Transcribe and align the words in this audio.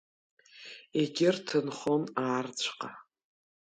Егьырҭ 0.99 1.47
нхон 1.67 2.03
аарцәҟа. 2.23 2.89